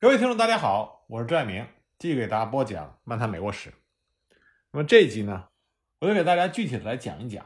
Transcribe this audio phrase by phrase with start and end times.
[0.00, 1.66] 各位听众，大家好，我是朱爱明，
[1.98, 3.70] 继续给大家播讲《漫谈美国史》。
[4.70, 5.48] 那么这一集呢，
[5.98, 7.44] 我就给大家具体的来讲一讲，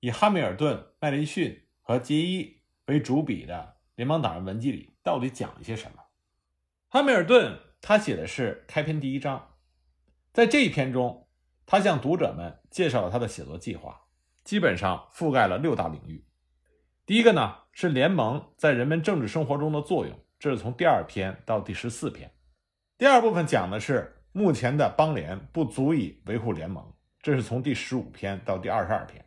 [0.00, 6.02] 以汉密尔顿、麦迪逊和杰伊为主笔的联邦党人文集里到底讲了些什么。
[6.88, 9.54] 汉密尔顿他写的是开篇第一章，
[10.32, 11.28] 在这一篇中，
[11.64, 14.08] 他向读者们介绍了他的写作计划，
[14.42, 16.24] 基本上覆盖了六大领域。
[17.06, 20.18] 第一个呢是联盟在人们政治生活中的作用。
[20.38, 22.30] 这是从第二篇到第十四篇，
[22.96, 29.24] 第二部分讲的是目前的邦联不足以维护联盟，这是从第十五篇到第二十二篇。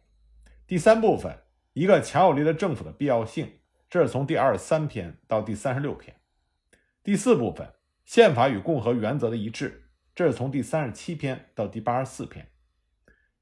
[0.65, 1.37] 第三部分，
[1.73, 3.59] 一个强有力的政府的必要性，
[3.89, 6.15] 这是从第二十三篇到第三十六篇。
[7.03, 7.73] 第四部分，
[8.05, 12.47] 宪法与共和原则的一致，这是从第三十七篇到第八十四篇。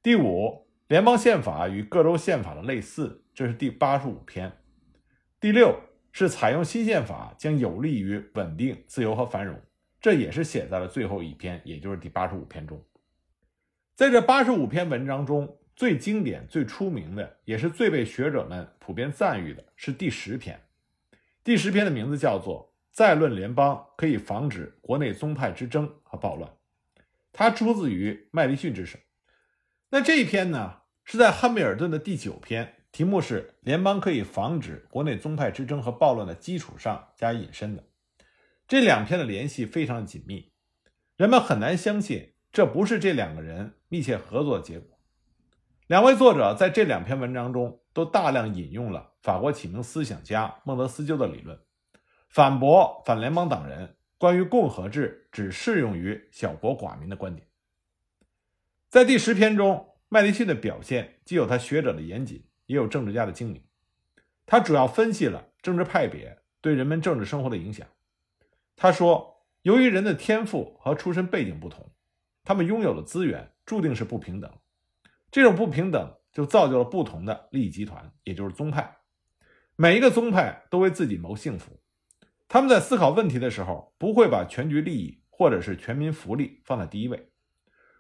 [0.01, 4.57] 第五，联邦宪法与各州宪法的类似，这是第八十五篇。
[5.39, 5.88] 第六。
[6.11, 9.59] 是采用新宪法将有利于稳定、自由和繁荣，
[10.01, 12.83] 这也是写在了最后一篇，也就是第八十五篇中。
[13.95, 20.59] 在这八十五篇文章中最经典、最出名的，也是最被学者们普遍赞誉的，是第十篇。
[21.43, 26.49] 第十篇的名字叫做《再论联邦可以防止国内宗派之争和暴乱》，
[27.31, 28.97] 它出自于麦迪逊之手。
[29.89, 32.75] 那这一篇呢，是在汉密尔顿的第九篇。
[32.91, 37.83] 题目是联邦可以防止国内宗派之争和暴乱的基础上加以引申的，
[38.67, 40.51] 这两篇的联系非常紧密，
[41.15, 44.99] 人们很难相信这不是这两个人密切合作的结果。
[45.87, 51.59] 两位作者在这两篇文章中都大量引用了法国启蒙思想家孟德斯鸠的理论，
[52.27, 57.47] 反驳反联邦党人关于共和制只适用于小国寡民的观点。
[58.89, 62.48] 在第十篇中，麦迪逊的表现既有他学者的严谨。
[62.69, 63.63] 也有政治家的精明，
[64.45, 67.87] 他主要分析了政治派别对人们政治生活的影响。
[68.75, 71.91] 他说，由于人的天赋和出身背景不同，
[72.43, 74.53] 他们拥有的资源注定是不平等。
[75.31, 78.99] 这种不平等就造就了不同的利益集团，也就是宗派。
[79.75, 81.79] 每一个宗派都为自己谋幸福，
[82.47, 87.31] 他们在思考问题的时候，不会把全局利益或者是全民福利放在第一位。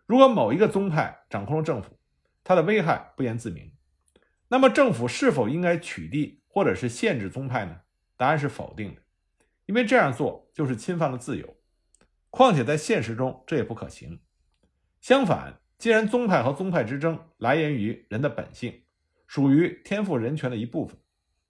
[0.05, 1.97] 如果某一个宗派掌控了政府，
[2.43, 3.71] 它的危害不言自明。
[4.51, 7.81] 那么，政府是否应该取缔或者是限制宗派呢？
[8.17, 9.01] 答案是否定的，
[9.67, 11.55] 因为这样做就是侵犯了自由。
[12.31, 14.19] 况且在现实中这也不可行。
[15.01, 18.81] 相反，既然宗派和宗派之争来源于人的本性，
[19.27, 20.97] 属于天赋人权的一部分，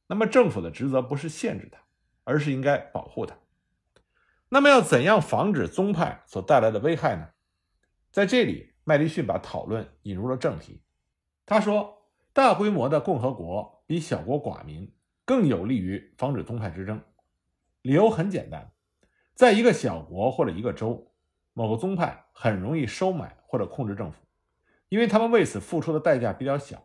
[0.07, 1.79] 那么政府的职责不是限制它，
[2.25, 3.33] 而是应该保护它。
[4.49, 7.29] 那么，要怎样防止宗派所带来的危害呢？
[8.11, 10.81] 在这里，麦迪逊把讨论引入了正题。
[11.45, 11.95] 他说。
[12.39, 14.89] 大规模的共和国比小国寡民
[15.25, 17.01] 更有利于防止宗派之争。
[17.81, 18.71] 理由很简单，
[19.35, 21.11] 在一个小国或者一个州，
[21.51, 24.19] 某个宗派很容易收买或者控制政府，
[24.87, 26.77] 因为他们为此付出的代价比较小；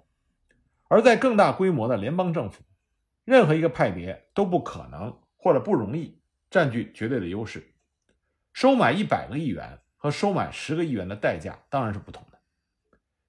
[0.88, 2.65] 而在更大规模的联邦政府，
[3.25, 7.65] 任何一个派别都不可能或者不容易占据绝对的优势。
[8.53, 12.41] 收买一百个议员和收买十个议员的代价当然是不同的。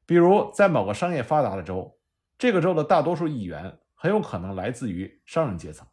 [0.07, 1.91] 比如，在某个商业发达的州。
[2.37, 5.87] 这个州的大多数议员很有可能来自于商人阶层，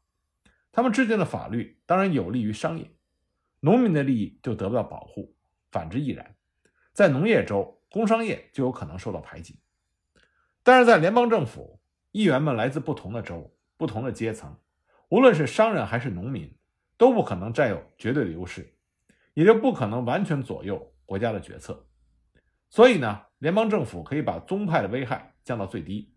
[0.73, 2.91] 他们制定的法律当然有利于商业，
[3.61, 5.37] 农民的利益就得不到保护，
[5.71, 6.35] 反之亦然。
[6.93, 9.61] 在农业州，工商业就有可能受到排挤。
[10.63, 14.57] 但是在联邦政府，议员们来自不同的州、不同的阶层，
[15.09, 16.55] 无论是商人还是农民，
[16.97, 18.75] 都不可能占有绝对的优势，
[19.35, 21.87] 也就不可能完全左右国家的决策。
[22.69, 26.12] 所以呢，联邦政府可以把宗派的危害降到最低。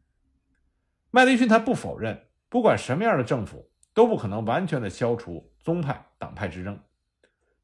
[1.16, 6.78] 麦迪逊他不否认，不管什么样的政府都不可能完全的消除宗派党派之争，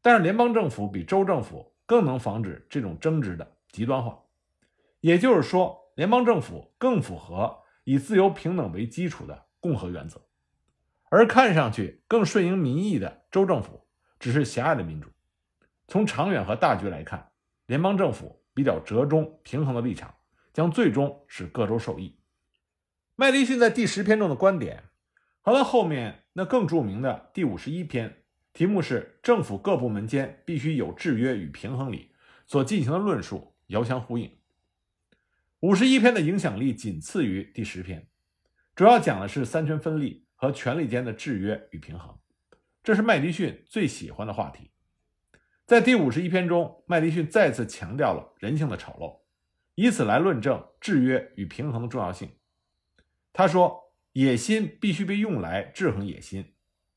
[0.01, 4.17] 但是联邦政府比州政府更能防止这种争执的极端化。
[5.01, 7.53] 也就是说，联邦政府更符合
[7.83, 10.21] 以自由平等为基础的共和原则，
[11.09, 13.85] 而看上去更顺应民意的州政府
[14.17, 15.09] 只是狭隘的民主。
[15.89, 17.29] 从长远和大局来看，
[17.65, 20.15] 联邦政府比较折中平衡的立场，
[20.53, 22.17] 将最终使各州受益。
[23.21, 24.85] 麦迪逊在第十篇中的观点，
[25.41, 32.15] 和他后面那更著名的第五十一篇，题目是“政府各部门间必须有制约与平衡”里
[32.47, 34.39] 所进行的论述遥相呼应。
[35.59, 38.07] 五十一篇的影响力仅次于第十篇，
[38.73, 42.17] 主要讲的是三权分立和权力间的制约与平衡，
[42.81, 44.71] 这是麦迪逊最喜欢的话题。
[45.67, 49.19] 在第五十一篇中，麦迪逊再次强调了人性的丑陋，
[49.75, 52.27] 以此来论证制约与平衡的重要性。
[53.33, 56.53] 他说：“野心必须被用来制衡野心，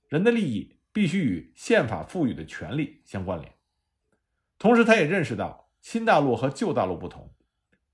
[0.09, 3.53] 人的利益必须与宪法赋予的权利相关联。
[4.59, 7.33] 同时，他也认识到新大陆和旧大陆不同，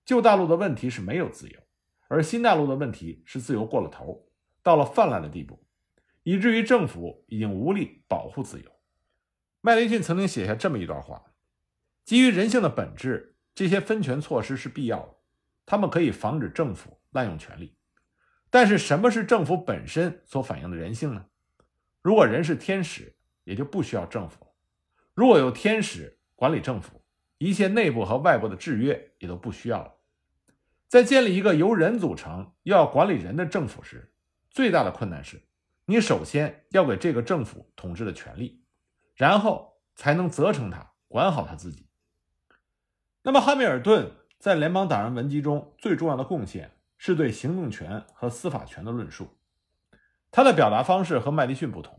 [0.04, 1.60] 旧大陆的问题是没有自由，
[2.08, 4.26] 而新大陆的问题是自由过了头，
[4.62, 5.62] 到了泛滥的地步，
[6.22, 8.70] 以至于政府已经无力保护自由。
[9.60, 11.32] 麦迪逊曾经写下这么一段话：
[12.04, 15.16] 基于人性的本质，这些分权措施是必要的，
[15.66, 17.74] 他们可以防止政府滥用权力。
[18.50, 21.26] 但是，什么是政府本身所反映的人性呢？
[22.02, 23.14] 如果人是天使，
[23.44, 24.38] 也就不需要政府；
[25.14, 27.00] 如果有天使管理政府，
[27.38, 29.94] 一切内部和外部的制约也都不需要了。
[30.88, 34.12] 在建立一个由人组成又要管理人的政府时，
[34.50, 35.40] 最大的困难是，
[35.84, 38.64] 你首先要给这个政府统治的权利，
[39.14, 41.86] 然后才能责成他管好他自己。
[43.22, 44.10] 那么，汉密尔顿
[44.40, 46.72] 在联邦党人文集中最重要的贡献。
[47.02, 49.38] 是对行政权和司法权的论述，
[50.30, 51.98] 他的表达方式和麦迪逊不同。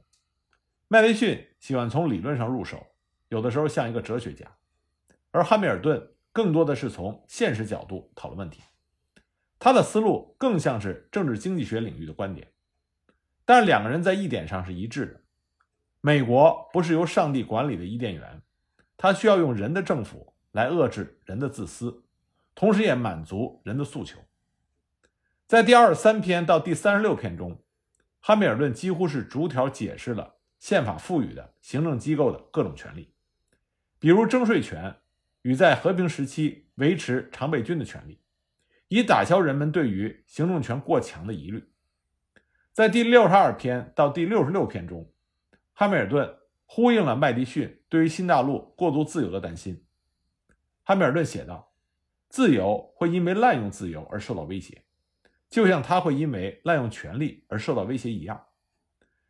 [0.88, 2.86] 麦迪逊喜欢从理论上入手，
[3.28, 4.46] 有的时候像一个哲学家，
[5.32, 8.62] 而汉密尔顿更多的是从现实角度讨论问题。
[9.58, 12.48] 他的思路更像是政治经济学领域的观点，
[13.44, 15.22] 但两个人在一点上是一致的：
[16.00, 18.40] 美国不是由上帝管理的伊甸园，
[18.98, 22.04] 他需要用人的政府来遏制人的自私，
[22.54, 24.20] 同时也满足人的诉求。
[25.52, 27.62] 在第二十三篇到第三十六篇中，
[28.22, 33.14] 汉密尔顿几乎是逐条解释了宪法赋予的行政机构的各种权利，
[34.00, 34.96] 比如征税权
[35.42, 38.22] 与在和平时期维持常备军的权利，
[38.88, 41.70] 以打消人们对于行政权过强的疑虑。
[42.72, 45.12] 在第六十二篇到第六十六篇中，
[45.74, 46.34] 汉密尔顿
[46.66, 49.86] 呼应了麦迪逊对于新大陆过度自由的担心。
[50.84, 51.74] 汉密尔顿写道
[52.32, 54.84] ：“自由会因为滥用自由而受到威胁。”
[55.52, 58.48] 就像他会因为滥用权力而受到威胁一样，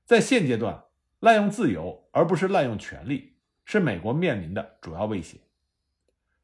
[0.05, 0.83] 在现阶段，
[1.19, 3.35] 滥用自由而不是滥用权力
[3.65, 5.39] 是美国面临的主要威胁。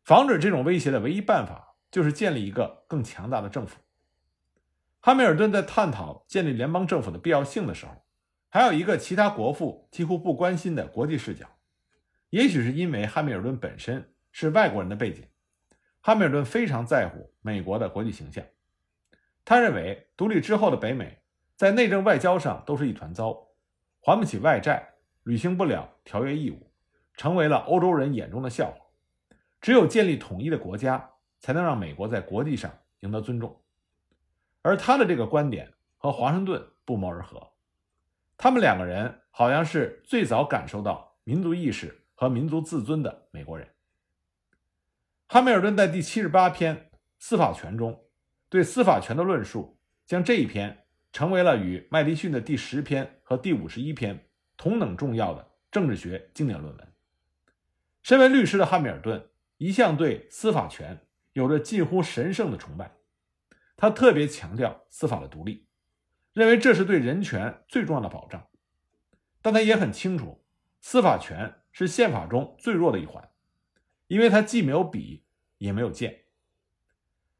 [0.04, 3.78] 防止这种威胁的唯一办法就是建立一个更强大的政府。
[5.00, 7.92] 汉密尔顿在探讨建立联邦政府的必要性的时候，
[8.50, 11.46] 还有一个其他国父几乎不关心的国际视角。
[12.32, 15.24] 也许是因为汉密尔顿本身是外国人的背景，
[16.02, 18.44] 汉密尔顿非常在乎美国的国际形象。
[19.50, 21.20] 他认为，独立之后的北美
[21.56, 23.48] 在内政外交上都是一团糟，
[24.02, 26.70] 还不起外债，履行不了条约义务，
[27.14, 28.78] 成为了欧洲人眼中的笑话。
[29.62, 33.58] 只有建立统一的国家，才能让美国在国际上赢得尊重。
[34.64, 37.54] 而他的这个观点和华盛顿不谋而合，
[38.36, 43.66] 他们两个人好像是最早感受到民族意识和民族自尊的美国人。
[45.26, 48.04] 汉密尔顿在第七十八篇司法权中。
[48.50, 56.94] 对司法权的论述，将这一篇成为了与麦迪逊的第十篇和第五十一篇同等重要的政治学经典论文。
[58.04, 62.92] 身为律师的汉密尔顿一向对司法权有着近乎神圣的崇拜，
[63.76, 65.68] 他特别强调司法的独立，
[66.34, 68.48] 认为这是对人权最重要的保障。
[69.42, 70.46] 但他也很清楚，
[70.80, 73.30] 司法权是宪法中最弱的一环，
[74.08, 75.26] 因为它既没有笔，
[75.58, 76.27] 也没有剑。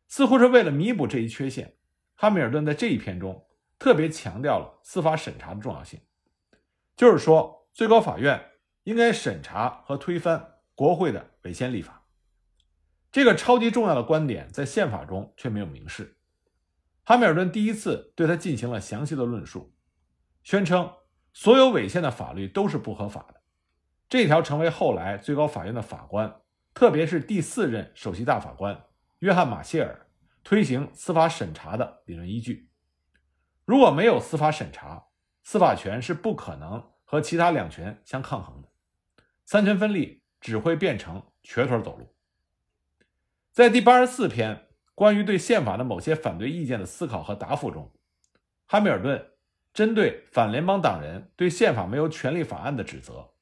[0.08, 1.76] 似乎是为了弥补这一缺陷，
[2.16, 3.46] 汉密尔顿在这一篇中
[3.78, 6.00] 特别强调了司法审查的重要性，
[6.96, 8.44] 就是说，最高法院
[8.84, 12.06] 应该审查和推翻国会的违宪立法。
[13.12, 16.18] 这个超级重要的观点在宪法中却没有明示。
[17.04, 19.74] 汉密尔顿第一次对他进行了详细的论述，
[20.44, 20.92] 宣称
[21.34, 23.42] 所有违宪的法律都是不合法的。
[24.10, 26.42] 这条成为后来最高法院的法官，
[26.74, 28.87] 特别是第四任首席大法官。
[29.20, 30.06] 约翰·马歇尔
[30.44, 32.70] 推行司法审查的理论依据：
[33.66, 35.08] 如果没有司法审查，
[35.42, 38.70] 司法权是不可能和其他两权相抗衡的，
[39.44, 42.16] 三权分立只会变成瘸腿走路。
[43.52, 47.92] 在第八十四篇关于对宪法的某些反对意见的思考和答复中，
[48.68, 49.32] 汉密尔顿
[49.74, 53.34] 针对反联邦党人对宪法没有权利法案的指责，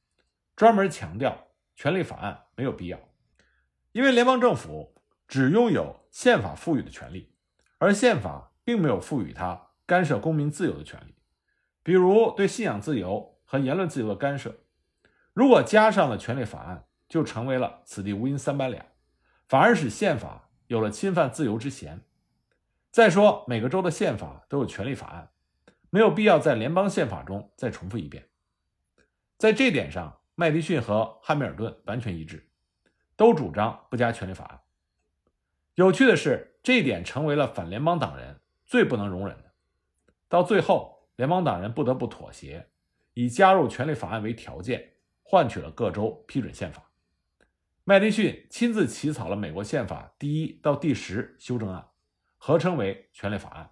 [0.55, 2.97] 专门强调权利法案没有必要，
[3.91, 4.94] 因为联邦政府。
[5.27, 7.33] 只拥有宪法赋予的权利，
[7.77, 11.15] 而宪法并没有赋予他干涉公民自由的权利，
[11.83, 14.55] 比如对信仰自由和言论自由的干涉。
[15.33, 18.85] 如果加上了权利法案，就成为了此地无银三百两，
[19.47, 22.01] 反而使宪法有了侵犯自由之嫌。
[22.91, 25.29] 再说，每个州的宪法都有权利法案，
[25.89, 28.29] 没有必要在联邦宪法中再重复一遍。
[29.37, 32.49] 在这点上，麦迪逊和汉密尔顿完全一致，
[33.17, 34.59] 都主张不加权利法案。
[35.75, 39.51] 有趣的是，这一点成为了反联邦党人最不能容忍的。
[40.29, 42.69] 到最后，联邦党人不得不妥协，
[43.13, 46.89] 以加入权利法案为条件，换取了各州批准宪法。
[47.83, 51.85] 麦迪逊亲自起草了美国宪法第一到第十修正案，
[52.37, 53.71] 合称为权利法案。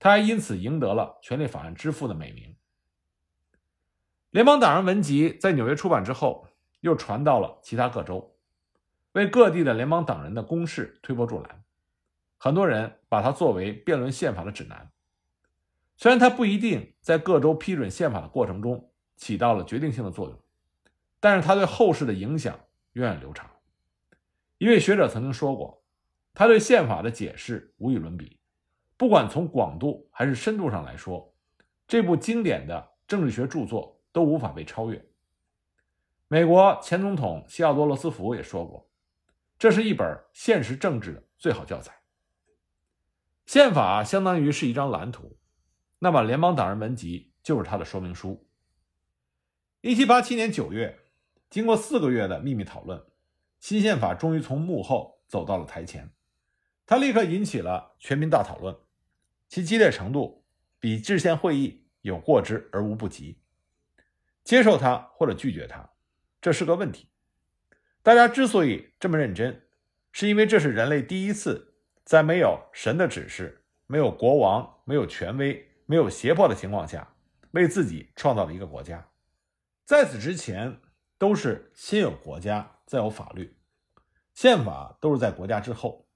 [0.00, 2.56] 他还因此赢得了权利法案之父的美名。
[4.30, 6.48] 联邦党人文集在纽约出版之后，
[6.80, 8.31] 又传到了其他各州，
[9.12, 11.64] 为各地的联邦党人的攻势推波助澜。
[12.38, 14.90] 很多人把它作为辩论宪法的指南。
[15.96, 20.38] 虽然它不一定在各州批准宪法的过程中起到了决定性的作用，
[21.20, 22.58] 但是它对后世的影响。
[22.94, 23.48] 源远流长。
[24.58, 25.82] 一位学者曾经说过，
[26.34, 28.38] 他对宪法的解释无与伦比，
[28.98, 31.34] 不管从广度还是深度上来说，
[31.88, 35.02] 这部经典的政治学著作都无法被超越。
[36.28, 38.86] 美国前总统西奥多·罗斯福也说过，
[39.62, 42.02] 这是一本现实政治的最好教材。
[43.46, 45.38] 宪法相当于是一张蓝图，
[46.00, 48.44] 那么联邦党人文集就是它的说明书。
[49.80, 50.98] 一七八七年九月。
[51.48, 53.06] 经过四个月的秘密讨论，
[53.60, 56.12] 新宪法终于从幕后走到了台前。
[56.84, 58.76] 它立刻引起了全民大讨论，
[59.48, 60.44] 其激烈程度
[60.80, 63.38] 比制宪会议有过之而无不及。
[64.42, 65.88] 接受它或者拒绝它，
[66.40, 67.11] 这是个问题。
[68.02, 69.62] 大家之所以这么认真，
[70.12, 77.14] 是因为这是人类第一次在没有神的指示、没有国王、没有权威、没有胁迫的情况下，
[77.52, 79.08] 为自己创造了一个国家。
[79.84, 80.80] 在此之前。
[81.18, 83.56] 都是先有国家，再有法律，
[84.34, 86.08] 宪法都是在国家之后，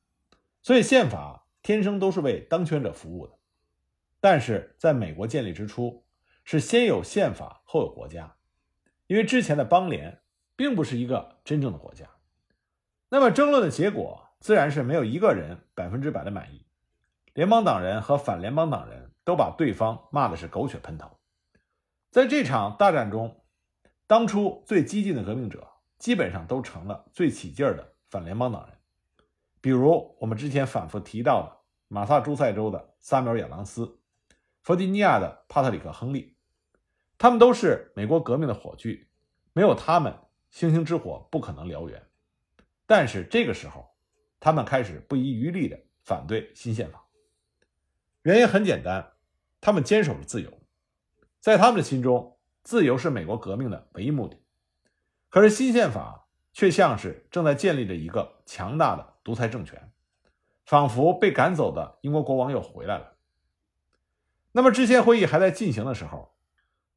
[0.62, 3.38] 所以宪法天生都是为当权者服务的。
[4.20, 6.04] 但是在美国建立之初，
[6.42, 8.34] 是先有宪法后有国家，
[9.06, 10.20] 因为之前的邦联
[10.56, 12.06] 并不是一个真正的国家。
[13.08, 16.66] 那么争论的结果自然是没有一个人百分之百的满意，
[17.34, 21.18] 联邦党人和反联邦党人都把对方骂的是狗血喷头。
[22.10, 23.42] 在这场大战中。
[24.08, 25.66] 当初最激进的革命者，
[25.98, 28.78] 基本上都成了最起劲儿的反联邦党人，
[29.60, 31.56] 比如我们之前反复提到的
[31.88, 33.98] 马萨诸塞州的萨缪尔·亚当斯，
[34.62, 36.36] 弗吉尼亚的帕特里克·亨利，
[37.18, 39.08] 他们都是美国革命的火炬，
[39.52, 40.16] 没有他们，
[40.56, 42.02] 星星之火不可能燎原。
[42.86, 43.94] 但是这个时候，
[44.40, 47.04] 他们开始不遗余力地反对新宪法，
[48.22, 49.12] 原因很简单，
[49.60, 50.50] 他们坚守着自由，
[51.40, 52.38] 在他们的心中。
[52.62, 54.38] 自由是美国革命的唯一目的，
[55.28, 59.92] 可是新宪法却像是正在建立着一个强大的独裁政权，
[60.64, 63.12] 仿佛被赶走的英国国王又回来了。
[64.52, 66.34] 那么，之前会议还在进行的时候，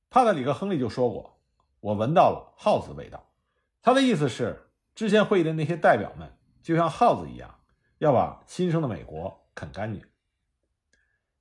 [0.10, 1.38] 帕特里克·亨利就说过
[1.82, 3.26] ：“我闻到了耗子味道。”
[3.82, 7.60] 他的意思是，制宪会议的那些代表们就像耗子一样，
[8.00, 10.04] 要把新生的美国啃干净。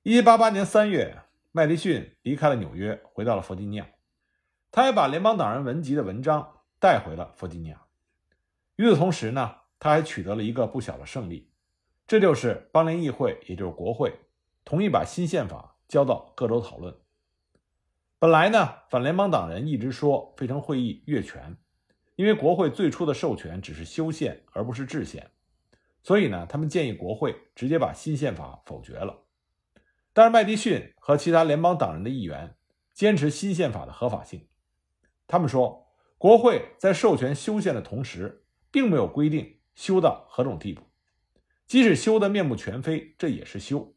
[0.03, 3.87] 一八八年三月，麦迪逊离开了纽约，回到了弗吉尼亚。
[4.71, 7.81] 他还把联邦党人文集的文章带回了弗吉尼亚。
[8.77, 11.51] 与此同时呢，他还取得了一个不小的胜利，
[12.07, 14.17] 这就是邦联议会，也就是国会，
[14.63, 16.95] 同意把新宪法交到各州讨论。
[18.17, 21.57] 本来呢，反联邦党人一直说费城会议越权，
[22.19, 25.31] 因为国会最初的授权只是修宪而不是制宪，
[26.03, 29.23] 所以呢，他们建议国会直接把新宪法否决了。
[30.11, 32.57] 但是麦迪逊和其他联邦党人的议员
[32.93, 34.45] 坚持新宪法的合法性。
[35.27, 40.81] 他们说，国会在授权修宪的同时，并没有规定修到何种地步，
[41.67, 43.95] 即使修得面目全非，这也是修。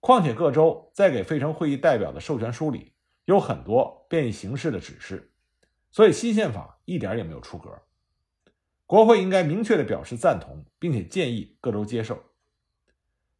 [0.00, 2.94] 况且各州在给费城会议代表的授权书里
[3.26, 5.31] 有很多变异形式的指示，
[5.92, 7.70] 所以新宪法一点也没有出格。
[8.86, 12.20] 国会应该明确地表示赞同，并且建议各州接受。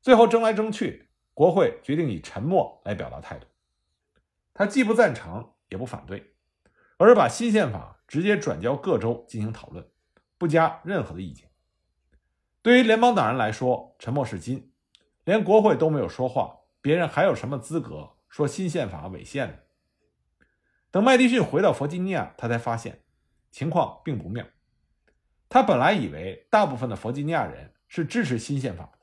[0.01, 3.47] 最后争来争去，国会决定以沉默来表达态度，
[4.55, 6.35] 他既不赞成，也不反对。
[6.99, 9.85] 而是把新宪法直接转交各州进行讨论，
[10.39, 11.51] 不加任何的意见。
[12.63, 14.73] 对于联邦党人来说，沉默是金，
[15.25, 19.55] 连国会都没有说话，别人还有什么资格说新宪法违宪呢？
[20.93, 23.01] 等麦迪逊回到弗吉尼亚，他才发现
[23.51, 24.47] 情况并不妙。
[25.49, 28.99] 他本来以为大部分的弗吉尼亚人是支持新宪法的，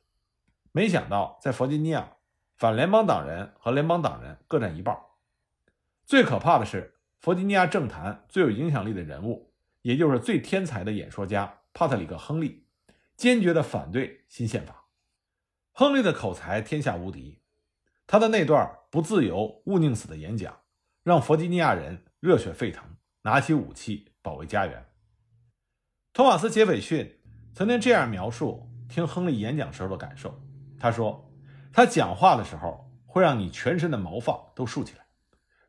[0.71, 2.13] 没想到在弗吉尼亚，
[2.55, 4.97] 反联邦党人和联邦党人各占一半。
[6.05, 6.95] 最可怕的是。
[7.21, 12.65] 弗吉尼亚政坛最有影响力的人物，也就是最天才的演说家帕特里克·亨利，
[13.17, 14.85] 坚决地反对新宪法。
[15.73, 17.41] 亨利的口才天下无敌，
[18.07, 20.61] 他的那段“不自由，勿宁死”的演讲，
[21.03, 22.83] 让弗吉尼亚人热血沸腾，
[23.23, 24.85] 拿起武器保卫家园。
[26.13, 27.19] 托马斯·杰斐逊
[27.53, 30.41] 曾经这样描述听亨利演讲时候的感受：
[30.79, 31.31] 他说，
[31.71, 35.05] 他讲话的时候会让你全身的毛发都竖起来，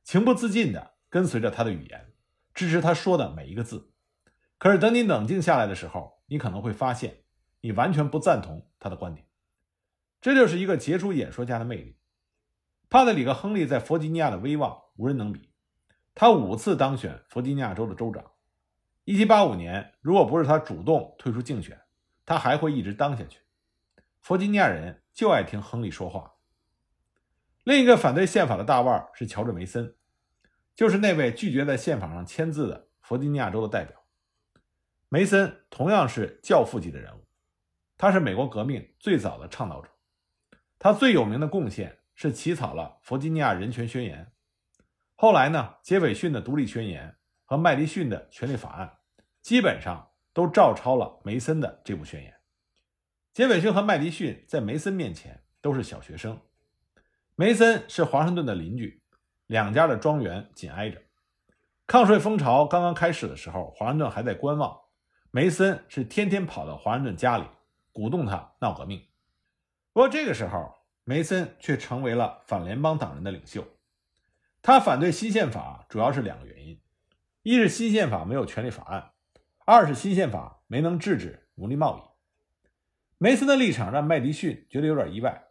[0.03, 0.91] 情不自禁的。
[1.13, 2.13] 跟随着他的语言，
[2.55, 3.93] 支持他说的每一个字。
[4.59, 7.25] 可是等你冷静下来的时候，你可能会发现，
[7.63, 9.27] 你完全不赞同他的观点。
[10.21, 11.97] 这就是一个杰出演说家的魅力。
[12.91, 15.53] 帕特里克·亨利在弗吉尼亚的威望无人能比，
[16.13, 18.33] 他五次当选弗吉尼亚州的州长。
[19.05, 21.81] 1785年，如果不是他主动退出竞选，
[22.27, 23.39] 他还会一直当下去。
[24.19, 26.35] 弗吉尼亚人就爱听亨利说话。
[27.63, 29.95] 另一个反对宪法的大腕是乔治·梅森，
[30.75, 33.97] 就是那位拒绝在宪法上签字的弗吉尼亚州的代表。
[35.09, 37.25] 梅森同样是教父级的人物，
[37.97, 39.89] 他是美国革命最早的倡导者。
[40.81, 44.31] 他最有名的贡献是起草了《弗吉尼亚人权宣言》，
[45.15, 47.09] 后来呢，杰斐逊的《独立宣言》
[47.47, 48.99] 和麦迪逊的《权利法案》
[49.41, 52.37] 基本上都照抄了梅森的这部宣言。
[53.33, 56.39] 杰斐逊和麦迪逊在梅森面前都是小学生。
[57.37, 59.03] 梅森是华盛顿的邻居，
[59.47, 61.01] 两家的庄园紧挨着。
[61.87, 64.79] 抗税风潮刚刚开始的时候，华盛顿还在观望，
[65.31, 67.45] 梅森是天天跑到华盛顿家里，
[67.93, 69.09] 鼓动他闹革命。
[69.95, 73.67] 不过这个时候，梅森却成为了反联邦党人的领袖。
[74.63, 76.81] 他反对新宪法主要是两个原因：
[77.43, 79.13] 一是新宪法没有权利法案；
[79.65, 82.11] 二是新宪法没能制止奴隶贸易。
[83.19, 85.47] 梅森的立场让麦迪逊觉得有点意外。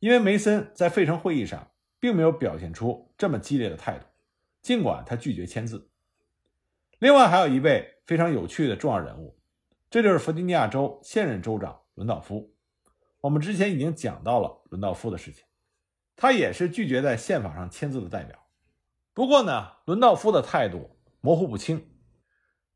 [0.00, 1.70] 因为梅森在费城会议上
[2.00, 4.06] 并没有表现出这么激烈的态度，
[4.60, 5.88] 尽管他拒绝签字。
[6.98, 9.38] 另外还有一位非常有趣的重要人物，
[9.88, 12.51] 这就是弗吉尼亚州现任州长伦道夫。
[13.22, 15.42] 我们之前已经讲到了伦道夫的事情，
[16.14, 18.38] 他也是拒绝在宪法上签字的代表。
[19.14, 21.88] 不过呢，伦道夫的态度模糊不清。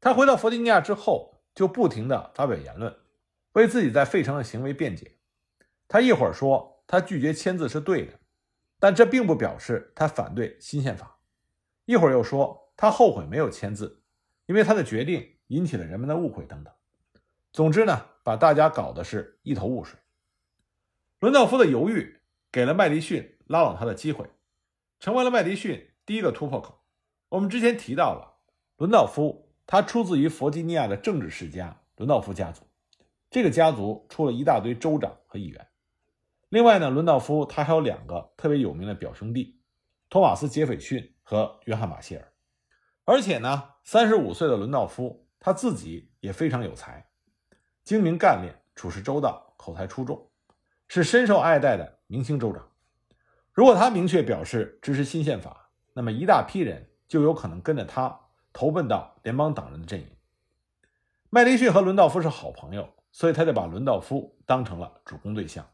[0.00, 2.96] 他回到弗吉尼亚之后，就不停地发表言论，
[3.52, 5.18] 为自己在费城的行为辩解。
[5.86, 6.74] 他一会儿说。
[6.88, 8.12] 他拒绝签字是对的，
[8.78, 11.18] 但这并不表示他反对新宪法。
[11.84, 14.04] 一会儿又说他后悔没有签字，
[14.46, 16.72] 因为他的决定引起了人们的误会等等。
[17.52, 19.98] 总之呢，把大家搞得是一头雾水。
[21.18, 22.20] 伦道夫的犹豫
[22.52, 24.28] 给了麦迪逊拉拢他的机会，
[25.00, 26.82] 成为了麦迪逊第一个突破口。
[27.30, 28.38] 我们之前提到了
[28.76, 32.64] 伦道夫，他出自于弗吉尼亚的政治世家伦道夫家族，
[33.30, 35.66] 这个家族出了一大堆州长和议员。
[36.50, 39.58] 另外呢，伦道夫他还有两个特别有名的表兄弟，
[40.10, 42.32] 托马斯·杰斐逊和约翰·马歇尔。
[43.06, 47.08] 而且呢，三十五岁的伦道夫他自己也非常有才，
[47.84, 50.30] 精明干练，处事周到，口才出众，
[50.88, 52.68] 是深受爱戴的明星州长。
[53.52, 58.20] 如果他明确表示支持新宪法，那么一大批人就有可能跟着他
[58.52, 60.06] 投奔到联邦党人的阵营。
[61.30, 65.66] 麦迪逊和伦道夫是好朋友，所以他就把伦道夫当成了主攻对象。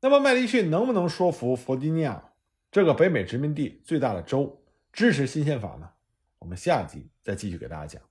[0.00, 2.32] 那么麦迪逊能不能说服弗吉尼亚
[2.70, 5.90] 这个北美殖民地最大的州支持新宪法呢？
[6.38, 8.02] 我们下集再继续给大家讲。